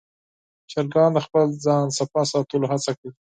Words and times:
چرګان 0.71 1.11
د 1.13 1.19
خپل 1.25 1.45
ځان 1.65 1.87
پاک 2.13 2.25
ساتلو 2.33 2.65
هڅه 2.71 2.91
کوي. 2.99 3.11